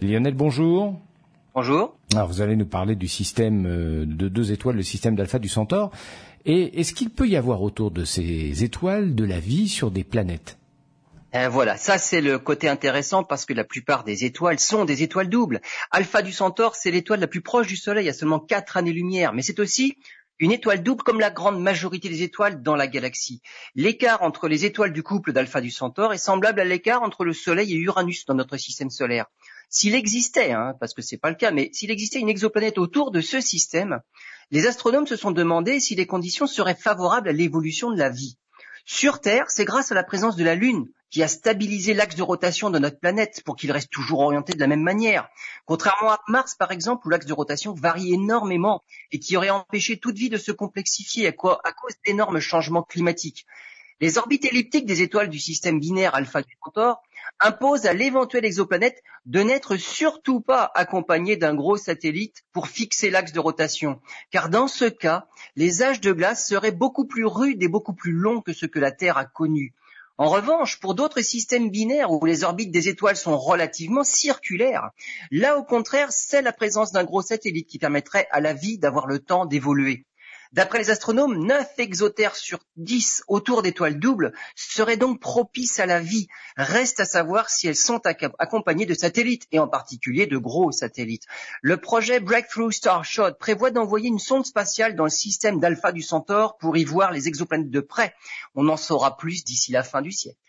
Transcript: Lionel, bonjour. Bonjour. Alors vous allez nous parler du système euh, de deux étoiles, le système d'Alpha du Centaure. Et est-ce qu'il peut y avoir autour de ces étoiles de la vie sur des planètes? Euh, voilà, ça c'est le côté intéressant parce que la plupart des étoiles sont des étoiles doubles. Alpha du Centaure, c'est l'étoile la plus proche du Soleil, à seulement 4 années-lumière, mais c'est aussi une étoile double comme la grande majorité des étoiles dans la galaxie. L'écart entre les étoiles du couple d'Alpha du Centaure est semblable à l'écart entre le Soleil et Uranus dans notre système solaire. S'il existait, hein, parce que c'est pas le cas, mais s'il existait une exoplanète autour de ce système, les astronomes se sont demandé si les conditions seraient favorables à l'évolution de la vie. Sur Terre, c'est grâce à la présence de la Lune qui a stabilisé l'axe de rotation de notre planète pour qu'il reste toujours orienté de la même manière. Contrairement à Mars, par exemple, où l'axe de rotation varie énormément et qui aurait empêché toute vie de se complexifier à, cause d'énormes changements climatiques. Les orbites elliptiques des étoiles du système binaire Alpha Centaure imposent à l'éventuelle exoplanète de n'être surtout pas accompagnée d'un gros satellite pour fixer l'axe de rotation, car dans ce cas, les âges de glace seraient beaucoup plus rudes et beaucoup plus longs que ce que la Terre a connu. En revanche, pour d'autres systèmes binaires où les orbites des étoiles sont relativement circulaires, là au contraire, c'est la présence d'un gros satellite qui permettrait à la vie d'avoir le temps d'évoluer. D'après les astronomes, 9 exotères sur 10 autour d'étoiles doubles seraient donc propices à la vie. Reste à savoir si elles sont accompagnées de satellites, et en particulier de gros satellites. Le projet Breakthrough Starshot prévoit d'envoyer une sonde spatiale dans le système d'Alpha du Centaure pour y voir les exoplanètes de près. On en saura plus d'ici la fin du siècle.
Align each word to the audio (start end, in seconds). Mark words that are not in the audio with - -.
Lionel, 0.00 0.34
bonjour. 0.34 0.98
Bonjour. 1.54 1.94
Alors 2.14 2.26
vous 2.28 2.40
allez 2.40 2.56
nous 2.56 2.66
parler 2.66 2.96
du 2.96 3.08
système 3.08 3.66
euh, 3.66 4.06
de 4.06 4.28
deux 4.28 4.50
étoiles, 4.50 4.76
le 4.76 4.82
système 4.82 5.14
d'Alpha 5.14 5.38
du 5.38 5.48
Centaure. 5.48 5.90
Et 6.46 6.80
est-ce 6.80 6.94
qu'il 6.94 7.10
peut 7.10 7.28
y 7.28 7.36
avoir 7.36 7.62
autour 7.62 7.90
de 7.90 8.04
ces 8.04 8.64
étoiles 8.64 9.14
de 9.14 9.24
la 9.24 9.38
vie 9.38 9.68
sur 9.68 9.90
des 9.90 10.02
planètes? 10.02 10.56
Euh, 11.34 11.48
voilà, 11.48 11.76
ça 11.76 11.98
c'est 11.98 12.22
le 12.22 12.38
côté 12.38 12.68
intéressant 12.68 13.22
parce 13.22 13.44
que 13.44 13.52
la 13.52 13.64
plupart 13.64 14.04
des 14.04 14.24
étoiles 14.24 14.58
sont 14.58 14.86
des 14.86 15.02
étoiles 15.02 15.28
doubles. 15.28 15.60
Alpha 15.90 16.22
du 16.22 16.32
Centaure, 16.32 16.74
c'est 16.74 16.90
l'étoile 16.90 17.20
la 17.20 17.26
plus 17.26 17.42
proche 17.42 17.66
du 17.66 17.76
Soleil, 17.76 18.08
à 18.08 18.14
seulement 18.14 18.40
4 18.40 18.78
années-lumière, 18.78 19.34
mais 19.34 19.42
c'est 19.42 19.60
aussi 19.60 19.98
une 20.38 20.52
étoile 20.52 20.82
double 20.82 21.04
comme 21.04 21.20
la 21.20 21.30
grande 21.30 21.62
majorité 21.62 22.08
des 22.08 22.22
étoiles 22.22 22.62
dans 22.62 22.74
la 22.74 22.88
galaxie. 22.88 23.40
L'écart 23.74 24.22
entre 24.22 24.48
les 24.48 24.64
étoiles 24.64 24.92
du 24.92 25.02
couple 25.02 25.32
d'Alpha 25.32 25.60
du 25.60 25.70
Centaure 25.70 26.12
est 26.12 26.18
semblable 26.18 26.60
à 26.60 26.64
l'écart 26.64 27.02
entre 27.02 27.24
le 27.24 27.32
Soleil 27.32 27.72
et 27.72 27.76
Uranus 27.76 28.24
dans 28.26 28.34
notre 28.34 28.56
système 28.56 28.90
solaire. 28.90 29.26
S'il 29.74 29.94
existait, 29.94 30.52
hein, 30.52 30.74
parce 30.78 30.92
que 30.92 31.00
c'est 31.00 31.16
pas 31.16 31.30
le 31.30 31.34
cas, 31.34 31.50
mais 31.50 31.70
s'il 31.72 31.90
existait 31.90 32.20
une 32.20 32.28
exoplanète 32.28 32.76
autour 32.76 33.10
de 33.10 33.22
ce 33.22 33.40
système, 33.40 34.02
les 34.50 34.66
astronomes 34.66 35.06
se 35.06 35.16
sont 35.16 35.30
demandé 35.30 35.80
si 35.80 35.94
les 35.94 36.06
conditions 36.06 36.46
seraient 36.46 36.74
favorables 36.74 37.30
à 37.30 37.32
l'évolution 37.32 37.90
de 37.90 37.98
la 37.98 38.10
vie. 38.10 38.36
Sur 38.84 39.22
Terre, 39.22 39.46
c'est 39.48 39.64
grâce 39.64 39.90
à 39.90 39.94
la 39.94 40.04
présence 40.04 40.36
de 40.36 40.44
la 40.44 40.56
Lune 40.56 40.88
qui 41.08 41.22
a 41.22 41.28
stabilisé 41.28 41.94
l'axe 41.94 42.16
de 42.16 42.22
rotation 42.22 42.68
de 42.68 42.78
notre 42.78 43.00
planète 43.00 43.42
pour 43.46 43.56
qu'il 43.56 43.72
reste 43.72 43.90
toujours 43.90 44.20
orienté 44.20 44.52
de 44.52 44.60
la 44.60 44.66
même 44.66 44.82
manière. 44.82 45.30
Contrairement 45.64 46.10
à 46.10 46.20
Mars, 46.28 46.54
par 46.54 46.70
exemple, 46.70 47.06
où 47.06 47.10
l'axe 47.10 47.24
de 47.24 47.32
rotation 47.32 47.72
varie 47.72 48.12
énormément 48.12 48.82
et 49.10 49.20
qui 49.20 49.38
aurait 49.38 49.48
empêché 49.48 49.98
toute 49.98 50.18
vie 50.18 50.28
de 50.28 50.36
se 50.36 50.52
complexifier 50.52 51.28
à, 51.28 51.32
cause 51.32 51.94
d'énormes 52.04 52.40
changements 52.40 52.82
climatiques. 52.82 53.46
Les 54.02 54.18
orbites 54.18 54.46
elliptiques 54.46 54.84
des 54.84 55.00
étoiles 55.00 55.28
du 55.28 55.38
système 55.38 55.78
binaire 55.78 56.16
Alpha 56.16 56.40
Centaure 56.64 57.00
imposent 57.38 57.86
à 57.86 57.92
l'éventuelle 57.92 58.44
exoplanète 58.44 59.00
de 59.26 59.44
n'être 59.44 59.76
surtout 59.76 60.40
pas 60.40 60.72
accompagnée 60.74 61.36
d'un 61.36 61.54
gros 61.54 61.76
satellite 61.76 62.42
pour 62.52 62.66
fixer 62.66 63.10
l'axe 63.10 63.30
de 63.30 63.38
rotation, 63.38 64.00
car 64.32 64.48
dans 64.48 64.66
ce 64.66 64.86
cas, 64.86 65.28
les 65.54 65.84
âges 65.84 66.00
de 66.00 66.10
glace 66.10 66.48
seraient 66.48 66.72
beaucoup 66.72 67.06
plus 67.06 67.26
rudes 67.26 67.62
et 67.62 67.68
beaucoup 67.68 67.94
plus 67.94 68.10
longs 68.10 68.40
que 68.40 68.52
ce 68.52 68.66
que 68.66 68.80
la 68.80 68.90
Terre 68.90 69.18
a 69.18 69.24
connu. 69.24 69.72
En 70.18 70.28
revanche, 70.28 70.80
pour 70.80 70.96
d'autres 70.96 71.22
systèmes 71.22 71.70
binaires 71.70 72.10
où 72.10 72.26
les 72.26 72.42
orbites 72.42 72.72
des 72.72 72.88
étoiles 72.88 73.16
sont 73.16 73.38
relativement 73.38 74.02
circulaires, 74.02 74.90
là 75.30 75.56
au 75.56 75.62
contraire, 75.62 76.10
c'est 76.10 76.42
la 76.42 76.52
présence 76.52 76.90
d'un 76.90 77.04
gros 77.04 77.22
satellite 77.22 77.68
qui 77.68 77.78
permettrait 77.78 78.26
à 78.32 78.40
la 78.40 78.52
vie 78.52 78.78
d'avoir 78.78 79.06
le 79.06 79.20
temps 79.20 79.46
d'évoluer. 79.46 80.06
D'après 80.52 80.78
les 80.78 80.90
astronomes, 80.90 81.46
9 81.46 81.66
exotères 81.78 82.36
sur 82.36 82.58
10 82.76 83.24
autour 83.28 83.62
d'étoiles 83.62 83.98
doubles 83.98 84.34
seraient 84.54 84.98
donc 84.98 85.18
propices 85.18 85.80
à 85.80 85.86
la 85.86 85.98
vie. 85.98 86.28
Reste 86.56 87.00
à 87.00 87.06
savoir 87.06 87.48
si 87.48 87.68
elles 87.68 87.76
sont 87.76 88.02
accompagnées 88.38 88.84
de 88.84 88.92
satellites, 88.92 89.46
et 89.50 89.58
en 89.58 89.68
particulier 89.68 90.26
de 90.26 90.36
gros 90.36 90.70
satellites. 90.70 91.24
Le 91.62 91.78
projet 91.78 92.20
Breakthrough 92.20 92.70
Starshot 92.70 93.32
prévoit 93.38 93.70
d'envoyer 93.70 94.08
une 94.08 94.18
sonde 94.18 94.44
spatiale 94.44 94.94
dans 94.94 95.04
le 95.04 95.10
système 95.10 95.58
d'Alpha 95.58 95.90
du 95.90 96.02
Centaure 96.02 96.58
pour 96.58 96.76
y 96.76 96.84
voir 96.84 97.12
les 97.12 97.28
exoplanètes 97.28 97.70
de 97.70 97.80
près. 97.80 98.14
On 98.54 98.68
en 98.68 98.76
saura 98.76 99.16
plus 99.16 99.44
d'ici 99.44 99.72
la 99.72 99.82
fin 99.82 100.02
du 100.02 100.12
siècle. 100.12 100.42